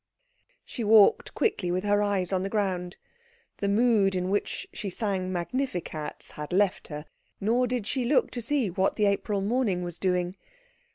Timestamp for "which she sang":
4.31-5.31